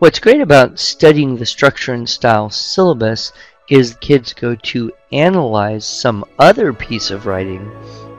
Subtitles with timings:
[0.00, 3.34] What's great about studying the structure and style syllabus
[3.68, 7.70] is kids go to analyze some other piece of writing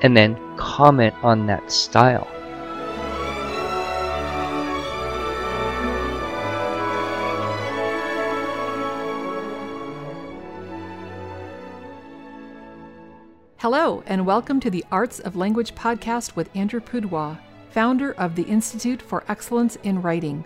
[0.04, 2.28] and then comment on that style.
[13.58, 17.40] Hello, and welcome to the Arts of Language podcast with Andrew Pudewa,
[17.72, 20.46] founder of the Institute for Excellence in Writing,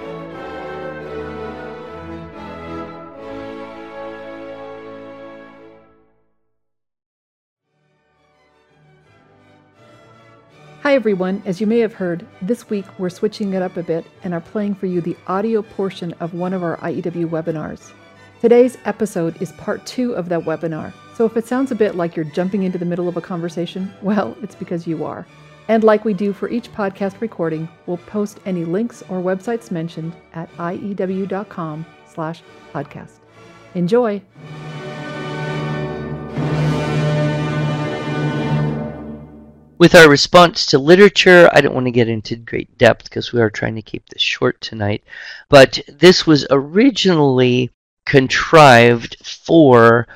[10.91, 14.05] Hi everyone, as you may have heard, this week we're switching it up a bit
[14.25, 17.93] and are playing for you the audio portion of one of our IEW webinars.
[18.41, 22.17] Today's episode is part two of that webinar, so if it sounds a bit like
[22.17, 25.25] you're jumping into the middle of a conversation, well, it's because you are.
[25.69, 30.13] And like we do for each podcast recording, we'll post any links or websites mentioned
[30.33, 33.19] at iew.com slash podcast.
[33.75, 34.21] Enjoy!
[39.81, 43.41] With our response to literature, I don't want to get into great depth because we
[43.41, 45.03] are trying to keep this short tonight,
[45.49, 47.71] but this was originally
[48.05, 50.07] contrived for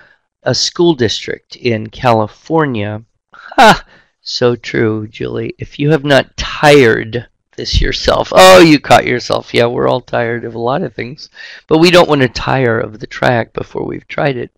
[0.43, 3.05] a school district in California.
[3.33, 3.83] Ha!
[4.21, 5.55] So true, Julie.
[5.57, 7.25] If you have not tired
[7.57, 9.51] this yourself, oh, you caught yourself.
[9.51, 11.31] Yeah, we're all tired of a lot of things,
[11.65, 14.51] but we don't want to tire of the track before we've tried it.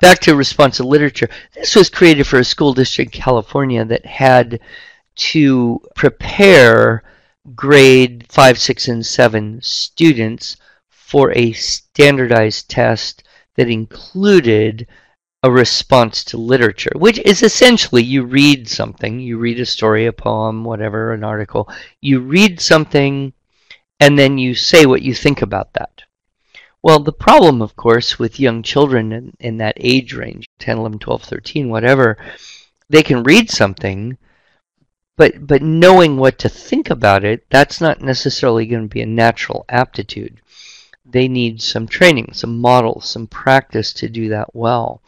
[0.00, 1.28] Back to responsive literature.
[1.54, 4.60] This was created for a school district in California that had
[5.16, 7.02] to prepare
[7.54, 10.56] grade 5, 6, and 7 students
[10.90, 13.22] for a standardized test
[13.56, 14.86] that included
[15.42, 20.12] a response to literature, which is essentially you read something, you read a story, a
[20.12, 21.70] poem, whatever, an article,
[22.00, 23.32] you read something,
[24.00, 25.95] and then you say what you think about that.
[26.86, 31.00] Well, the problem, of course, with young children in, in that age range 10, 11,
[31.00, 32.16] 12, 13, whatever
[32.88, 34.18] they can read something,
[35.16, 39.06] but, but knowing what to think about it, that's not necessarily going to be a
[39.06, 40.40] natural aptitude.
[41.04, 45.02] They need some training, some models, some practice to do that well.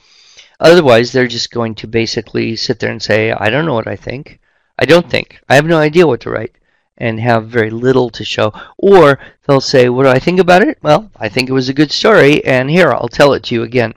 [0.59, 3.95] Otherwise, they're just going to basically sit there and say, I don't know what I
[3.95, 4.41] think.
[4.77, 5.41] I don't think.
[5.49, 6.57] I have no idea what to write
[6.99, 8.53] and have very little to show.
[8.77, 10.79] Or they'll say, What do I think about it?
[10.83, 13.63] Well, I think it was a good story, and here, I'll tell it to you
[13.63, 13.95] again.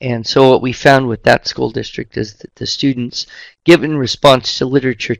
[0.00, 3.26] And so, what we found with that school district is that the students,
[3.64, 5.16] given response to literature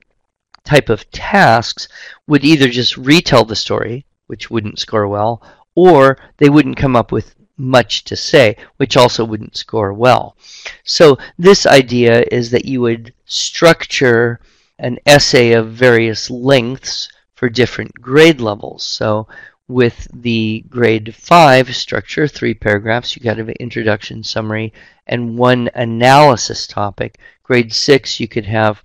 [0.63, 1.89] type of tasks,
[2.29, 5.43] would either just retell the story, which wouldn't score well,
[5.75, 10.37] or they wouldn't come up with much to say, which also wouldn't score well.
[10.85, 14.39] So, this idea is that you would structure
[14.79, 18.83] an essay of various lengths for different grade levels.
[18.83, 19.29] So
[19.69, 24.73] with the grade 5 structure, three paragraphs, you got an introduction, summary,
[25.07, 27.19] and one analysis topic.
[27.43, 28.83] Grade 6, you could have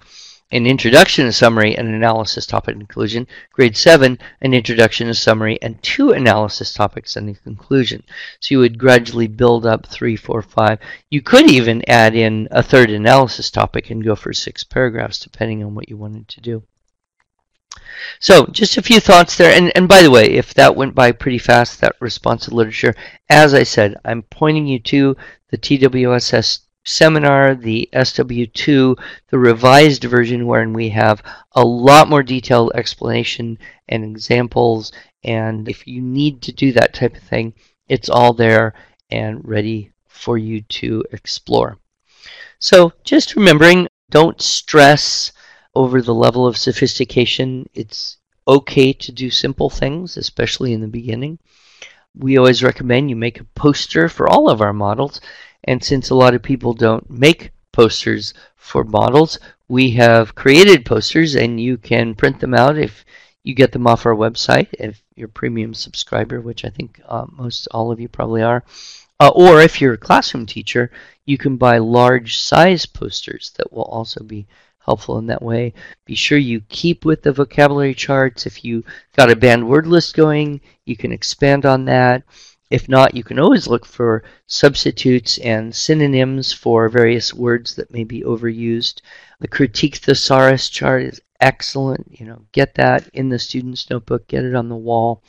[0.53, 3.25] an introduction, a summary, an analysis topic and conclusion.
[3.51, 8.03] Grade 7, an introduction, a summary, and two analysis topics and a conclusion.
[8.39, 10.79] So you would gradually build up 3, 4, 5.
[11.09, 15.63] You could even add in a third analysis topic and go for six paragraphs depending
[15.63, 16.63] on what you wanted to do.
[18.19, 19.51] So just a few thoughts there.
[19.51, 22.93] And, and by the way, if that went by pretty fast, that responsive literature,
[23.27, 25.17] as I said, I'm pointing you to
[25.49, 28.97] the TWSS seminar, the SW2,
[29.29, 31.23] the revised version wherein we have
[31.53, 33.57] a lot more detailed explanation
[33.87, 34.91] and examples.
[35.23, 37.53] And if you need to do that type of thing,
[37.87, 38.73] it's all there
[39.09, 41.77] and ready for you to explore.
[42.59, 45.31] So just remembering, don't stress
[45.75, 47.67] over the level of sophistication.
[47.73, 51.39] It's okay to do simple things, especially in the beginning.
[52.15, 55.19] We always recommend you make a poster for all of our models
[55.65, 61.35] and since a lot of people don't make posters for models, we have created posters
[61.35, 63.05] and you can print them out if
[63.43, 67.25] you get them off our website if you're a premium subscriber, which I think uh,
[67.31, 68.63] most all of you probably are.
[69.19, 70.91] Uh, or if you're a classroom teacher,
[71.25, 74.47] you can buy large size posters that will also be
[74.79, 75.73] helpful in that way.
[76.05, 78.45] Be sure you keep with the vocabulary charts.
[78.45, 78.83] If you
[79.15, 82.23] got a banned word list going, you can expand on that.
[82.73, 88.03] If not, you can always look for substitutes and synonyms for various words that may
[88.03, 88.99] be overused.
[89.41, 92.07] The critique thesaurus chart is excellent.
[92.09, 95.23] You know, get that in the student's notebook, get it on the wall.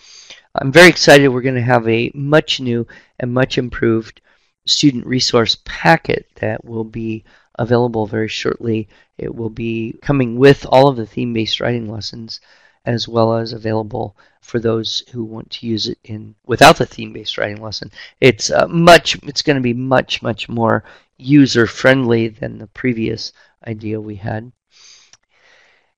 [0.54, 1.28] I'm very excited.
[1.28, 2.86] We're going to have a much new
[3.20, 4.22] and much improved
[4.64, 7.24] student resource packet that will be
[7.58, 8.88] available very shortly.
[9.18, 12.40] It will be coming with all of the theme-based writing lessons
[12.86, 17.38] as well as available for those who want to use it in without the theme-based
[17.38, 17.90] writing lesson.
[18.20, 20.84] It's uh, much it's going to be much much more
[21.16, 23.32] user friendly than the previous
[23.66, 24.52] idea we had.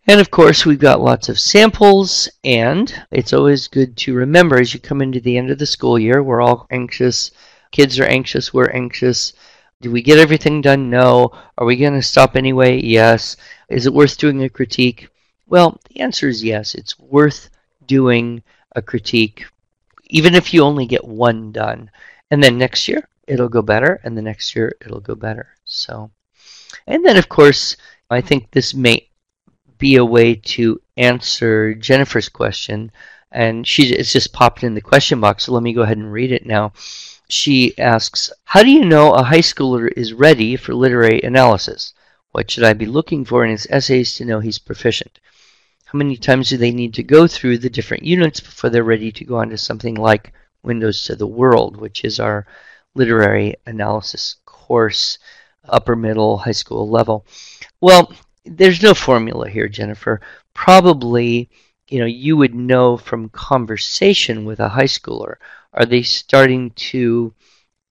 [0.08, 4.72] And of course, we've got lots of samples, and it's always good to remember as
[4.72, 7.32] you come into the end of the school year, we're all anxious.
[7.72, 9.32] Kids are anxious, we're anxious.
[9.80, 10.90] Do we get everything done?
[10.90, 11.32] No.
[11.58, 12.80] Are we going to stop anyway?
[12.80, 13.36] Yes.
[13.68, 15.08] Is it worth doing a critique?
[15.48, 16.74] Well, the answer is yes.
[16.74, 17.50] It's worth
[17.86, 18.42] doing
[18.74, 19.46] a critique,
[20.06, 21.90] even if you only get one done.
[22.30, 25.48] And then next year, it'll go better, and the next year, it'll go better.
[25.64, 26.10] So,
[26.86, 27.76] and then, of course,
[28.10, 29.08] I think this may
[29.78, 32.90] be a way to answer Jennifer's question.
[33.30, 36.12] And she it's just popped in the question box, so let me go ahead and
[36.12, 36.72] read it now.
[37.28, 41.92] She asks, How do you know a high schooler is ready for literary analysis?
[42.36, 45.20] What should I be looking for in his essays to know he's proficient?
[45.86, 49.10] How many times do they need to go through the different units before they're ready
[49.10, 52.46] to go on to something like Windows to the World, which is our
[52.94, 55.18] literary analysis course,
[55.64, 57.24] upper middle, high school level?
[57.80, 58.12] Well,
[58.44, 60.20] there's no formula here, Jennifer.
[60.52, 61.48] Probably,
[61.88, 65.36] you know, you would know from conversation with a high schooler.
[65.72, 67.32] Are they starting to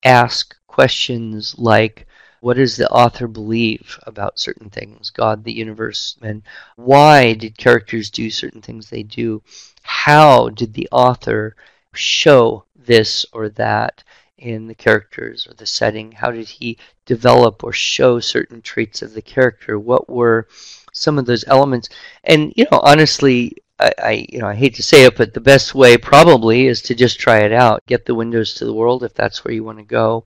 [0.03, 2.05] ask questions like,
[2.41, 6.43] what does the author believe about certain things, God, the universe, and
[6.75, 9.41] why did characters do certain things they do?
[9.83, 11.55] How did the author
[11.93, 14.03] show this or that?
[14.37, 16.11] in the characters or the setting?
[16.11, 19.79] How did he develop or show certain traits of the character?
[19.79, 20.47] What were
[20.93, 21.89] some of those elements?
[22.23, 25.41] And you know, honestly, I, I, you know I hate to say it, but the
[25.41, 27.85] best way probably is to just try it out.
[27.87, 30.25] Get the windows to the world if that's where you want to go,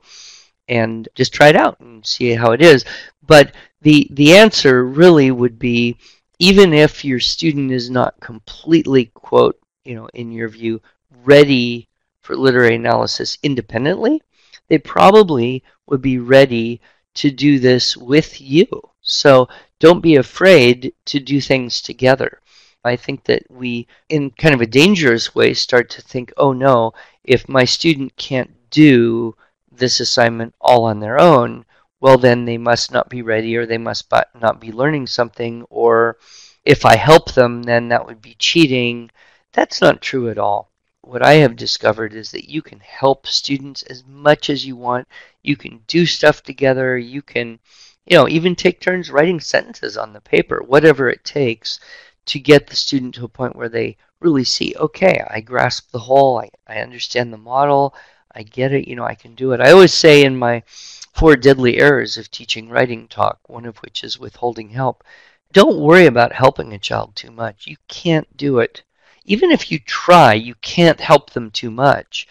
[0.70, 2.86] and just try it out and see how it is.
[3.26, 5.98] But the the answer really would be
[6.40, 10.82] even if your student is not completely quote you know in your view
[11.24, 11.90] ready
[12.22, 14.22] for literary analysis independently,
[14.68, 16.80] they probably would be ready
[17.16, 18.68] to do this with you.
[19.02, 19.50] So
[19.80, 22.42] don't be afraid to do things together.
[22.84, 26.94] I think that we, in kind of a dangerous way, start to think, oh no,
[27.24, 29.36] if my student can't do
[29.80, 31.66] this assignment all on their own,
[32.00, 36.18] well, then they must not be ready or they must not be learning something, or
[36.64, 39.10] if I help them, then that would be cheating.
[39.54, 40.70] That's not true at all
[41.10, 45.08] what I have discovered is that you can help students as much as you want.
[45.42, 46.98] You can do stuff together.
[46.98, 47.60] You can,
[48.06, 51.80] you know, even take turns writing sentences on the paper, whatever it takes
[52.28, 56.00] to get the student to a point where they really see, okay, I grasp the
[56.00, 57.96] whole, I, I understand the model,
[58.34, 59.62] I get it, you know, I can do it.
[59.62, 60.64] I always say in my
[61.14, 65.04] four deadly errors of teaching writing talk, one of which is withholding help,
[65.52, 67.68] don't worry about helping a child too much.
[67.68, 68.84] You can't do it
[69.30, 72.28] even if you try, you can't help them too much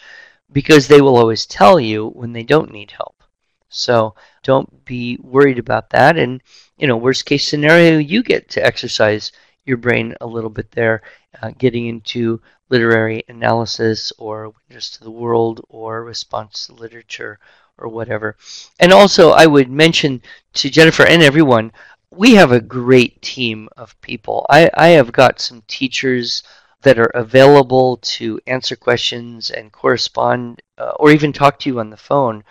[0.51, 3.23] because they will always tell you when they don't need help.
[3.69, 6.17] So don't be worried about that.
[6.17, 6.43] And,
[6.77, 9.31] you know, worst case scenario, you get to exercise
[9.69, 11.03] your brain a little bit there,
[11.43, 17.39] uh, getting into literary analysis or Windows to the World or response to literature
[17.79, 18.37] or whatever.
[18.81, 20.23] And also, I would mention
[20.55, 21.73] to Jennifer and everyone,
[22.11, 24.47] we have a great team of people.
[24.49, 26.43] I, I have got some teachers
[26.83, 31.91] that are available to answer questions and correspond uh, or even talk to you on
[31.91, 32.45] the phone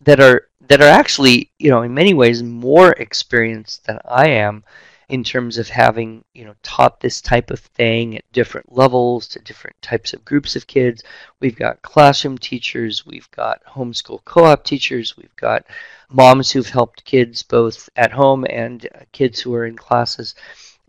[0.00, 4.64] that are that are actually you know in many ways more experienced than I am
[5.08, 9.38] in terms of having you know taught this type of thing at different levels to
[9.40, 11.02] different types of groups of kids
[11.40, 15.64] we've got classroom teachers we've got homeschool co-op teachers we've got
[16.10, 20.34] moms who've helped kids both at home and uh, kids who are in classes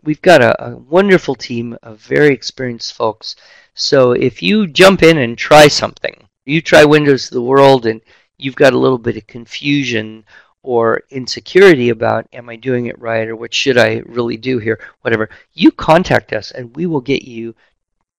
[0.02, 3.36] we've got a, a, wonderful team of very experienced folks.
[3.74, 8.00] So if you jump in and try something, you try Windows to the World and
[8.38, 10.24] you've got a little bit of confusion
[10.62, 14.78] or insecurity about am I doing it right or what should I really do here,
[15.02, 17.54] whatever, you contact us and we will get you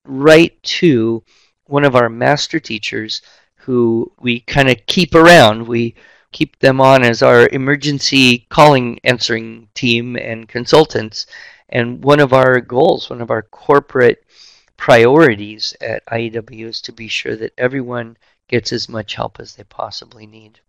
[0.05, 1.23] right to
[1.65, 3.21] one of our master teachers
[3.55, 5.67] who we kind of keep around.
[5.67, 5.95] We
[6.31, 11.27] keep them on as our emergency calling answering team and consultants
[11.69, 14.25] and one of our goals, one of our corporate
[14.75, 18.17] priorities at IEW is to be sure that everyone
[18.47, 20.59] gets as much help as they possibly need.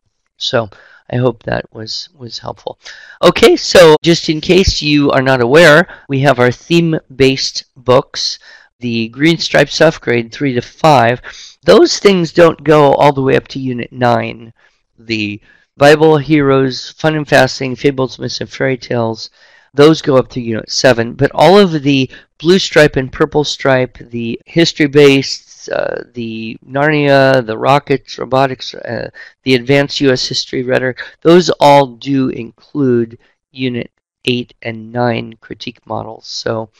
[0.42, 0.68] So
[1.10, 2.78] I hope that was, was helpful.
[3.22, 8.38] Okay, so just in case you are not aware, we have our theme-based books,
[8.80, 11.22] the Green Stripe stuff, grade 3 to 5.
[11.62, 14.52] Those things don't go all the way up to Unit 9.
[14.98, 15.40] The
[15.76, 19.30] Bible, Heroes, Fun and Fasting, Fables, Myths, and Fairy Tales,
[19.74, 21.14] those go up to Unit 7.
[21.14, 27.58] But all of the Blue Stripe and Purple Stripe, the history-based, uh, the Narnia, the
[27.58, 29.10] rockets, robotics, uh,
[29.42, 30.26] the advanced U.S.
[30.26, 33.18] history rhetoric, those all do include
[33.50, 33.90] Unit
[34.24, 36.70] 8 and 9 critique models, so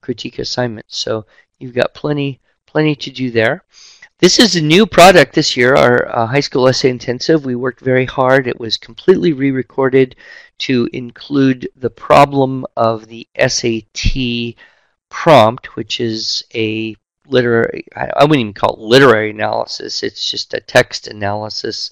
[0.00, 0.96] critique assignments.
[0.98, 1.26] So
[1.58, 3.64] you've got plenty, plenty to do there.
[4.18, 7.44] This is a new product this year, our uh, high school essay intensive.
[7.44, 8.46] We worked very hard.
[8.46, 10.14] It was completely re-recorded
[10.58, 14.54] to include the problem of the SAT
[15.08, 16.94] prompt, which is a
[17.26, 21.90] literary, I wouldn't even call it literary analysis, it's just a text analysis.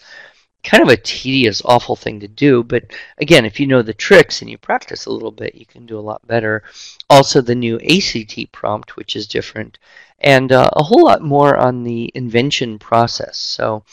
[0.63, 2.85] Kind of a tedious, awful thing to do, but
[3.17, 5.99] again, if you know the tricks and you practice a little bit, you can do
[5.99, 6.63] a lot better.
[7.09, 9.79] Also, the new ACT prompt, which is different,
[10.19, 13.39] and uh, a whole lot more on the invention process.
[13.39, 13.85] So,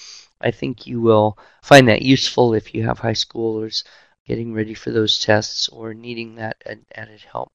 [0.42, 3.84] I think you will find that useful if you have high schoolers
[4.28, 6.62] getting ready for those tests or needing that
[6.94, 7.50] added help.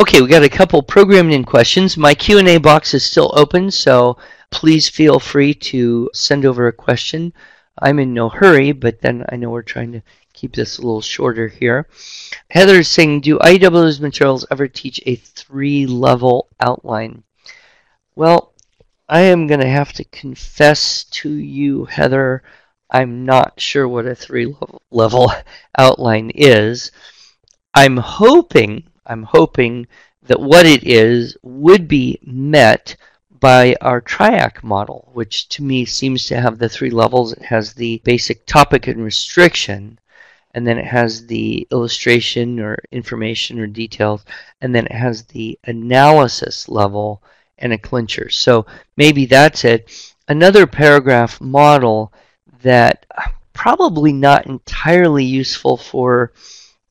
[0.00, 1.96] Okay, we got a couple programming questions.
[1.96, 4.16] My Q&A box is still open, so
[4.52, 7.32] please feel free to send over a question.
[7.82, 10.02] I'm in no hurry, but then I know we're trying to
[10.32, 11.88] keep this a little shorter here.
[12.48, 17.24] Heather is saying, do IEW's materials ever teach a three-level outline?
[18.14, 18.52] Well,
[19.08, 22.44] I am going to have to confess to you, Heather,
[22.88, 25.32] I'm not sure what a three-level
[25.76, 26.92] outline is.
[27.74, 29.86] I'm hoping I'm hoping
[30.24, 32.96] that what it is would be met
[33.40, 37.32] by our TRIAC model, which to me seems to have the three levels.
[37.32, 39.98] It has the basic topic and restriction,
[40.54, 44.24] and then it has the illustration or information or details,
[44.60, 47.22] and then it has the analysis level
[47.58, 48.28] and a clincher.
[48.28, 50.12] So maybe that's it.
[50.28, 52.12] Another paragraph model
[52.62, 53.06] that
[53.52, 56.32] probably not entirely useful for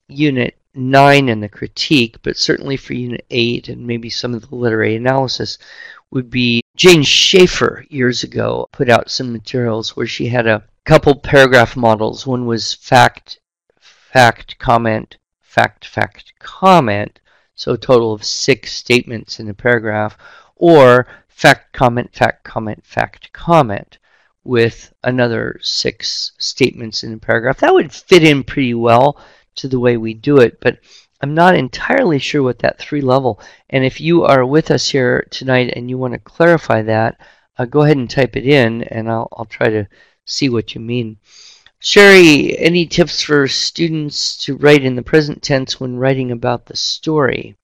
[0.08, 4.56] unit 9 in the critique, but certainly for Unit 8 and maybe some of the
[4.56, 5.58] literary analysis,
[6.12, 11.16] would be Jane Schaffer years ago put out some materials where she had a couple
[11.16, 12.26] paragraph models.
[12.26, 13.40] One was fact,
[13.80, 17.20] fact, comment, fact, fact, comment,
[17.56, 20.18] so a total of six statements in a paragraph,
[20.56, 23.98] or fact, comment, fact, comment, fact, comment
[24.44, 27.60] with another six statements in a paragraph.
[27.60, 29.20] That would fit in pretty well
[29.58, 30.80] to the way we do it, but
[31.22, 33.40] I'm not entirely sure what that three level.
[33.70, 37.20] And if you are with us here tonight and you want to clarify that,
[37.58, 39.88] uh, go ahead and type it in, and I'll I'll try to
[40.26, 41.18] see what you mean.
[41.80, 46.76] Sherry, any tips for students to write in the present tense when writing about the
[46.76, 47.56] story?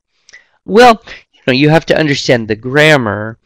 [0.65, 3.37] Well, you know, you have to understand the grammar,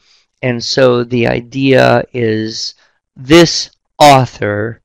[0.42, 2.76] and so the idea is
[3.16, 4.82] this author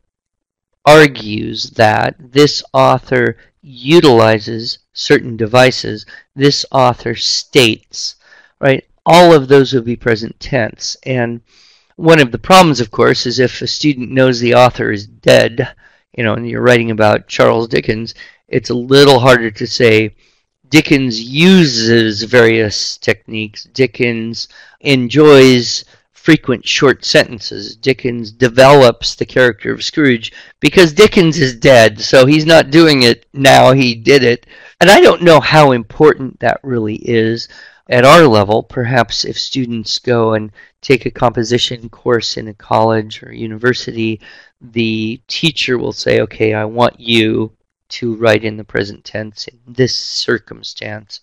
[0.84, 6.04] argues that this author utilizes certain devices,
[6.34, 8.16] this author states,
[8.60, 8.84] right?
[9.06, 10.96] All of those will be present tense.
[11.04, 11.40] And
[11.96, 15.74] one of the problems, of course, is if a student knows the author is dead,
[16.16, 18.14] you know, and you're writing about Charles Dickens,
[18.48, 20.14] it's a little harder to say
[20.68, 23.64] Dickens uses various techniques.
[23.64, 24.48] Dickens
[24.80, 25.84] enjoys
[26.22, 27.74] frequent short sentences.
[27.74, 33.26] Dickens develops the character of Scrooge because Dickens is dead, so he's not doing it
[33.32, 34.46] now, he did it.
[34.80, 37.48] And I don't know how important that really is
[37.88, 38.62] at our level.
[38.62, 44.20] Perhaps if students go and take a composition course in a college or university,
[44.60, 47.50] the teacher will say, okay, I want you
[47.88, 51.20] to write in the present tense in this circumstance.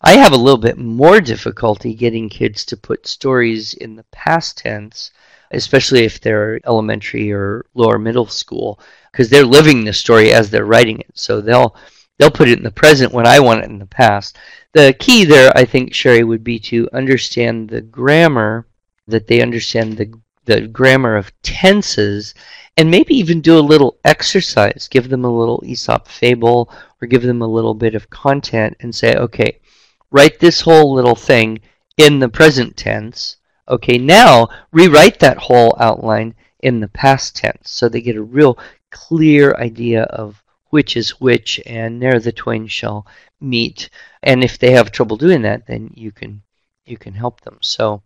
[0.00, 4.58] I have a little bit more difficulty getting kids to put stories in the past
[4.58, 5.10] tense,
[5.50, 8.78] especially if they're elementary or lower middle school,
[9.10, 11.10] because they're living the story as they're writing it.
[11.14, 11.74] So they'll
[12.16, 14.38] they'll put it in the present when I want it in the past.
[14.72, 18.68] The key there, I think, Sherry, would be to understand the grammar,
[19.08, 20.12] that they understand the
[20.44, 22.34] the grammar of tenses,
[22.76, 24.86] and maybe even do a little exercise.
[24.88, 28.94] Give them a little Aesop fable or give them a little bit of content and
[28.94, 29.58] say, okay,
[30.10, 31.60] write this whole little thing
[31.96, 33.36] in the present tense.
[33.68, 38.58] Okay, now rewrite that whole outline in the past tense so they get a real
[38.90, 43.06] clear idea of which is which and there the twain shall
[43.40, 43.90] meet.
[44.22, 46.42] And if they have trouble doing that, then you can
[46.86, 47.58] you can help them.
[47.60, 48.02] So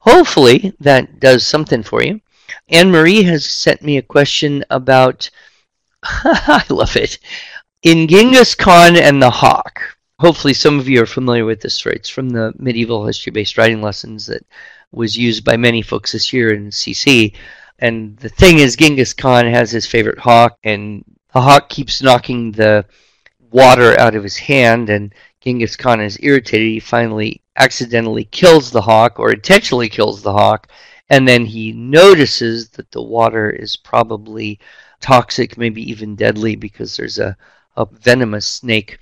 [0.00, 2.20] hopefully that does something for you.
[2.68, 5.30] Anne Marie has sent me a question about,
[6.02, 7.18] I love it,
[7.82, 9.93] in Genghis Khan and the Hawk.
[10.24, 11.96] Hopefully, some of you are familiar with this story.
[11.96, 14.46] It's from the medieval history based writing lessons that
[14.90, 17.34] was used by many folks this year in CC.
[17.78, 21.04] And the thing is, Genghis Khan has his favorite hawk, and
[21.34, 22.86] the hawk keeps knocking the
[23.50, 26.68] water out of his hand, and Genghis Khan is irritated.
[26.68, 30.68] He finally accidentally kills the hawk, or intentionally kills the hawk,
[31.10, 34.58] and then he notices that the water is probably
[35.02, 37.36] toxic, maybe even deadly, because there's a,
[37.76, 38.98] a venomous snake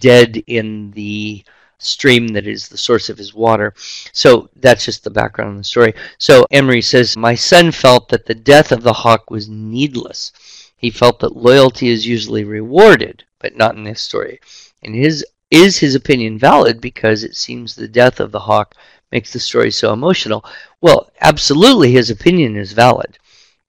[0.00, 1.44] dead in the
[1.78, 3.74] stream that is the source of his water.
[4.12, 5.94] So that's just the background of the story.
[6.18, 10.32] So Anne Marie says, My son felt that the death of the hawk was needless.
[10.76, 14.40] He felt that loyalty is usually rewarded, but not in this story.
[14.82, 18.74] And his is his opinion valid because it seems the death of the hawk
[19.10, 20.44] makes the story so emotional?
[20.80, 23.18] Well, absolutely his opinion is valid.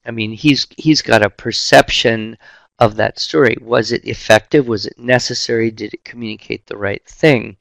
[0.05, 2.37] I mean, he's he's got a perception
[2.81, 3.55] of that story.
[3.61, 4.67] Was it effective?
[4.67, 5.69] Was it necessary?
[5.69, 7.55] Did it communicate the right thing?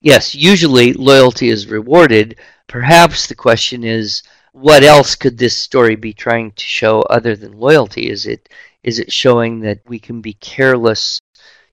[0.00, 2.36] Yes, usually loyalty is rewarded.
[2.66, 7.52] Perhaps the question is, what else could this story be trying to show other than
[7.52, 8.08] loyalty?
[8.08, 8.48] Is it
[8.82, 11.20] is it showing that we can be careless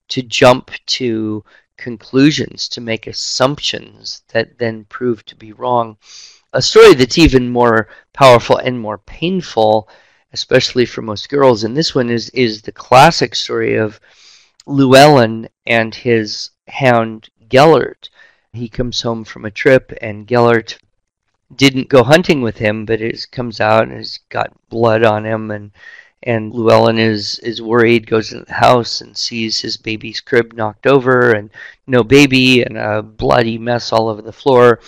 [0.09, 1.45] to jump to
[1.77, 5.97] conclusions, to make assumptions that then prove to be wrong?
[6.51, 9.87] A story that's even more powerful and more painful,
[10.33, 13.99] especially for most girls, and this one is is the classic story of
[14.65, 18.09] Llewellyn and his hound Gelert.
[18.53, 20.77] He comes home from a trip, and Gelert
[21.55, 25.51] didn't go hunting with him, but it comes out and has got blood on him,
[25.51, 25.71] and
[26.23, 30.85] and Llewellyn is is worried, goes in the house and sees his baby's crib knocked
[30.87, 31.49] over and
[31.87, 34.79] no baby and a bloody mess all over the floor,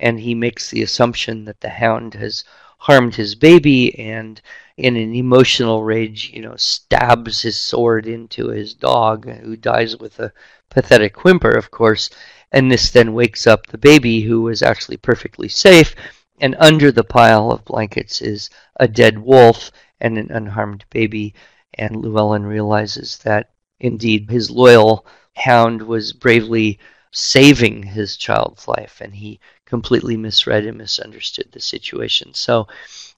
[0.00, 2.44] and he makes the assumption that the hound has
[2.78, 4.40] harmed his baby and
[4.76, 10.18] in an emotional rage, you know, stabs his sword into his dog, who dies with
[10.20, 10.32] a
[10.70, 12.10] pathetic whimper, of course.
[12.52, 15.94] And this then wakes up the baby, who was actually perfectly safe.
[16.40, 18.48] And under the pile of blankets is
[18.78, 21.34] a dead wolf and an unharmed baby.
[21.74, 23.50] And Llewellyn realizes that
[23.80, 26.78] indeed his loyal hound was bravely
[27.10, 32.34] saving his child's life, and he completely misread and misunderstood the situation.
[32.34, 32.66] So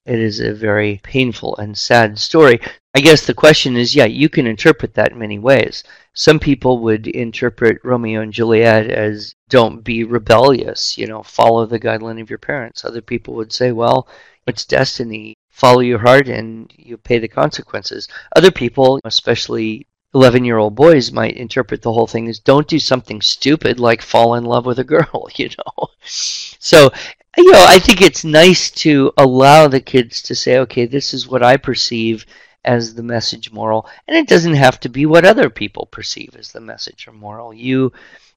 [0.06, 2.60] it is a very painful and sad story.
[2.94, 5.84] I guess the question is yeah, you can interpret that in many ways.
[6.14, 11.78] Some people would interpret Romeo and Juliet as don't be rebellious, you know, follow the
[11.78, 12.84] guideline of your parents.
[12.84, 14.08] Other people would say, well,
[14.46, 15.34] it's destiny.
[15.50, 18.08] Follow your heart and you pay the consequences.
[18.34, 22.78] Other people, especially 11 year old boys, might interpret the whole thing as don't do
[22.78, 25.88] something stupid like fall in love with a girl, you know.
[26.02, 26.90] So
[27.36, 31.28] you know, I think it's nice to allow the kids to say, okay, this is
[31.28, 32.26] what I perceive
[32.64, 36.52] as the message moral, and it doesn't have to be what other people perceive as
[36.52, 37.54] the message or moral.
[37.54, 37.92] You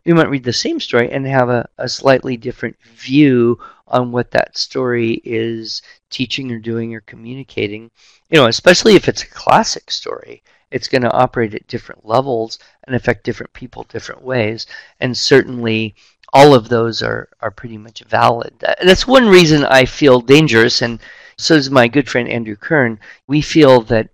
[0.05, 4.31] you might read the same story and have a, a slightly different view on what
[4.31, 7.89] that story is teaching or doing or communicating.
[8.29, 12.59] You know, especially if it's a classic story, it's going to operate at different levels
[12.85, 14.65] and affect different people different ways.
[14.99, 15.95] And certainly,
[16.33, 18.53] all of those are, are pretty much valid.
[18.59, 20.99] That's one reason I feel dangerous, and
[21.37, 22.99] so does my good friend Andrew Kern.
[23.27, 24.09] We feel that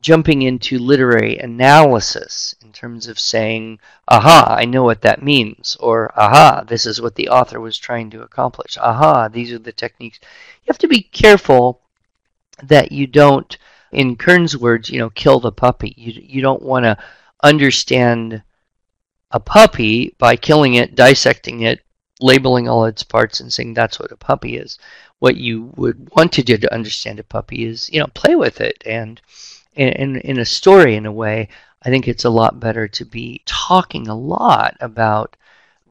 [0.00, 6.12] jumping into literary analysis in terms of saying, aha, I know what that means, or
[6.16, 10.20] aha, this is what the author was trying to accomplish, aha, these are the techniques.
[10.22, 11.80] You have to be careful
[12.62, 13.58] that you don't,
[13.92, 15.94] in Kern's words, you know, kill the puppy.
[15.96, 16.98] You, you don't want to
[17.42, 18.42] understand
[19.30, 21.80] a puppy by killing it, dissecting it,
[22.20, 24.78] labeling all its parts, and saying that's what a puppy is.
[25.18, 28.60] What you would want to do to understand a puppy is, you know, play with
[28.60, 28.82] it.
[28.86, 29.20] And
[29.74, 31.48] in, in a story, in a way,
[31.82, 35.36] I think it's a lot better to be talking a lot about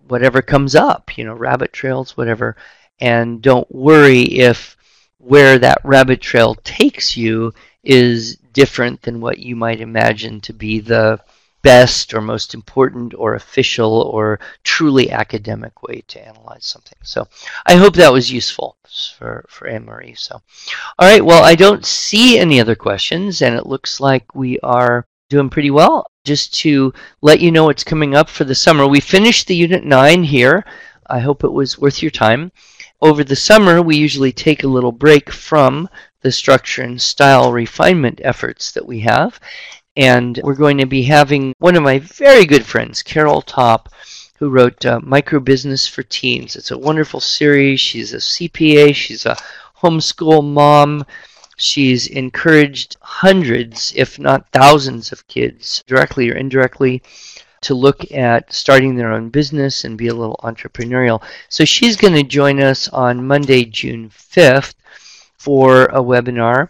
[0.08, 2.56] whatever comes up, you know, rabbit trails, whatever.
[3.00, 4.78] And don't worry if
[5.18, 7.54] where that rabbit trail takes you
[7.86, 11.20] is different than what you might imagine to be the
[11.66, 16.98] best or most important or official or truly academic way to analyze something.
[17.02, 17.28] So
[17.66, 18.78] I hope that was useful
[19.18, 20.14] for, for Anne-Marie.
[20.14, 20.40] So,
[21.00, 25.08] all right, well, I don't see any other questions, and it looks like we are
[25.30, 26.06] doing pretty well.
[26.24, 29.84] Just to let you know what's coming up for the summer, we finished the Unit
[29.84, 30.64] 9 here.
[31.08, 32.52] I hope it was worth your time.
[33.02, 35.90] Over the summer, we usually take a little break from
[36.26, 39.40] the structure and style refinement efforts that we have
[39.96, 43.94] and we're going to be having one of my very good friends, Carol Topp,
[44.40, 46.56] who wrote uh, Micro Business for Teens.
[46.56, 47.80] It's a wonderful series.
[47.80, 49.38] She's a CPA, she's a
[49.78, 51.06] homeschool mom.
[51.58, 57.04] She's encouraged hundreds, if not thousands, of kids, directly or indirectly,
[57.62, 61.22] to look at starting their own business and be a little entrepreneurial.
[61.50, 64.74] So she's going to join us on Monday, June 5th
[65.46, 66.70] for a webinar.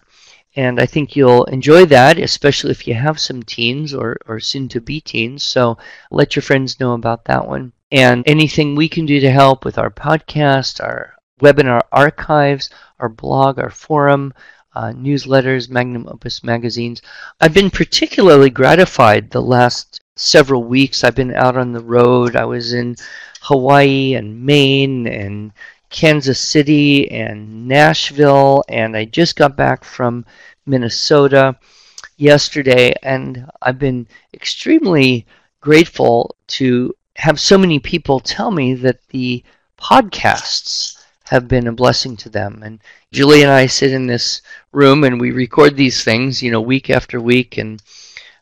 [0.58, 4.68] And I think you'll enjoy that, especially if you have some teens or, or soon
[4.70, 5.44] to be teens.
[5.44, 5.78] So
[6.12, 7.72] let your friends know about that one.
[7.92, 13.60] And anything we can do to help with our podcast, our webinar archives, our blog,
[13.60, 14.34] our forum,
[14.76, 17.02] uh, newsletters, magnum opus magazines.
[17.40, 21.04] I've been particularly gratified the last several weeks.
[21.04, 22.36] I've been out on the road.
[22.36, 22.96] I was in
[23.42, 25.52] Hawaii and Maine and
[25.89, 30.26] Kansas City and Nashville, and I just got back from
[30.65, 31.58] Minnesota
[32.17, 35.26] yesterday, and I've been extremely
[35.62, 39.43] grateful to have so many people tell me that the
[39.80, 42.62] podcasts have been a blessing to them.
[42.63, 42.80] And
[43.12, 46.89] Julie and I sit in this room and we record these things, you know, week
[46.89, 47.58] after week.
[47.58, 47.82] And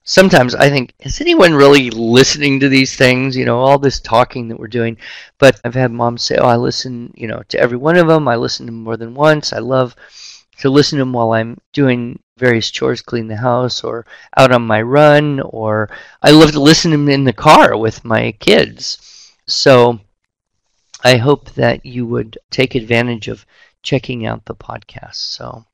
[0.04, 3.36] sometimes I think, is anyone really listening to these things?
[3.36, 4.98] You know, all this talking that we're doing.
[5.38, 8.28] But I've had moms say, oh, I listen, you know, to every one of them.
[8.28, 9.54] I listen to them more than once.
[9.54, 9.96] I love
[10.60, 14.06] to listen to them while I'm doing various chores, clean the house, or
[14.38, 15.90] out on my run, or
[16.22, 19.34] I love to listen to them in the car with my kids.
[19.48, 20.00] So
[21.04, 23.46] I hope that you would take advantage of
[23.82, 25.16] checking out the podcast.
[25.16, 25.66] So,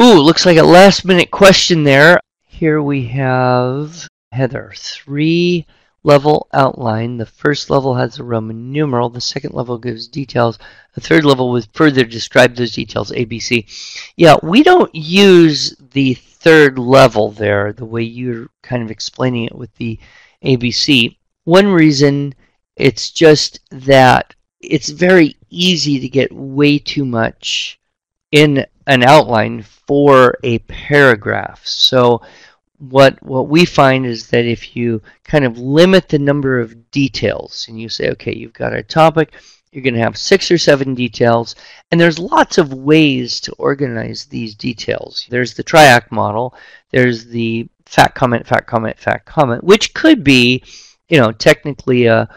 [0.00, 2.20] ooh, looks like a last minute question there.
[2.58, 5.64] Here we have Heather, three
[6.02, 7.16] level outline.
[7.16, 9.10] The first level has a Roman numeral.
[9.10, 10.58] The second level gives details.
[10.96, 13.64] The third level would further describe those details, ABC.
[14.16, 19.54] Yeah, we don't use the third level there the way you're kind of explaining it
[19.54, 20.00] with the
[20.44, 21.16] ABC.
[21.44, 22.34] One reason
[22.74, 27.78] it's just that it's very easy to get way too much
[28.32, 31.64] in an outline for a paragraph.
[31.64, 32.22] So
[32.78, 37.66] what what we find is that if you kind of limit the number of details
[37.68, 39.34] and you say, okay, you've got a topic,
[39.72, 41.54] you're going to have six or seven details,
[41.90, 45.26] and there's lots of ways to organize these details.
[45.28, 46.54] There's the triac model,
[46.90, 50.62] there's the fact comment, fact comment, fact comment, which could be,
[51.08, 52.28] you know, technically a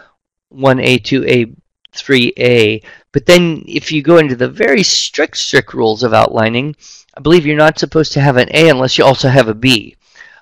[0.54, 1.56] 1A, 2A,
[1.94, 2.84] 3A.
[3.12, 6.76] But then if you go into the very strict, strict rules of outlining,
[7.16, 9.96] I believe you're not supposed to have an A unless you also have a B.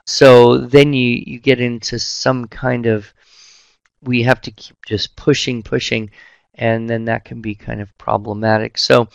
[0.10, 3.14] So then you, you get into some kind of,
[4.02, 6.10] we have to keep just pushing, pushing,
[6.56, 8.78] and then that can be kind of problematic.
[8.78, 9.08] So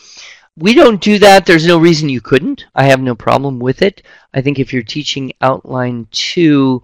[0.56, 1.46] we don't do that.
[1.46, 2.66] There's no reason you couldn't.
[2.76, 4.02] I have no problem with it.
[4.32, 6.82] I think if you're teaching outline to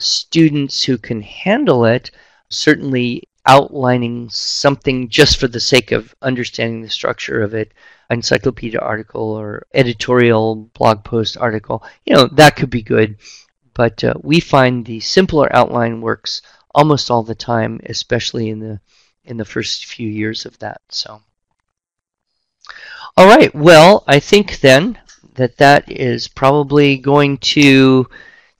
[0.00, 2.10] students who can handle it,
[2.48, 7.72] certainly outlining something just for the sake of understanding the structure of it,
[8.10, 13.16] encyclopedia article or editorial blog post article, you know, that could be good.
[13.74, 16.42] But uh, we find the simpler outline works
[16.74, 18.80] almost all the time, especially in the
[19.24, 20.80] in the first few years of that.
[20.90, 21.22] So,
[23.16, 23.54] all right.
[23.54, 24.98] Well, I think then
[25.34, 28.06] that that is probably going to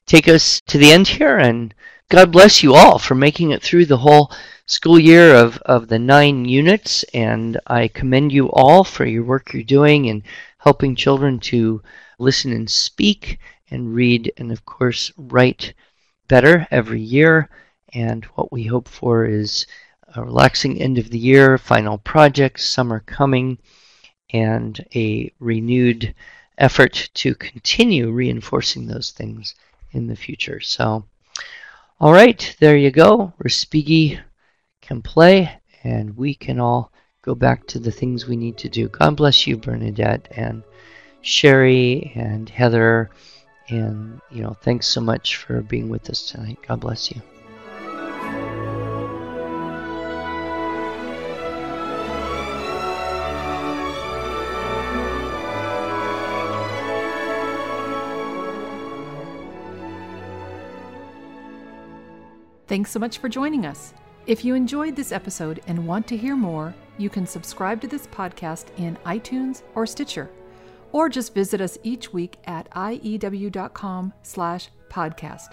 [0.07, 1.75] take us to the end here, and
[2.09, 4.31] God bless you all for making it through the whole
[4.67, 9.53] school year of, of the nine units, and I commend you all for your work
[9.53, 10.23] you're doing in
[10.59, 11.83] helping children to
[12.19, 13.39] listen and speak
[13.75, 15.75] and read and, of course, write
[16.29, 17.51] better every year.
[17.93, 19.67] And what we hope for is
[20.15, 23.59] a relaxing end of the year, final projects, summer coming,
[24.33, 26.15] and a renewed
[26.59, 29.55] effort to continue reinforcing those things
[29.93, 30.61] in the future.
[30.61, 31.05] So,
[32.01, 33.33] all right, there you go.
[33.43, 34.21] Respighi
[34.81, 38.89] can play, and we can all go back to the things we need to do.
[38.89, 40.63] God bless you, Bernadette, and
[41.23, 43.11] Sherry, and Heather,
[43.69, 46.59] and you know, thanks so much for being with us tonight.
[46.67, 47.21] God bless you.
[62.67, 63.95] Thanks so much for joining us.
[64.27, 68.07] If you enjoyed this episode and want to hear more, you can subscribe to this
[68.07, 70.31] podcast in iTunes or Stitcher,
[70.95, 75.49] or just visit us each week at iew.com slash podcast.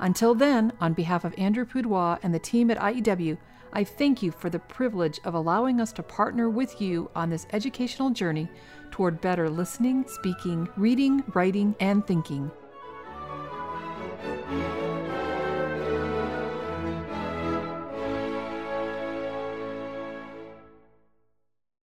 [0.00, 3.36] Until then, on behalf of Andrew Pudewa and the team at IEW,
[3.74, 7.46] I thank you for the privilege of allowing us to partner with you on this
[7.52, 8.48] educational journey
[8.90, 12.50] toward better listening, speaking, reading, writing, and thinking.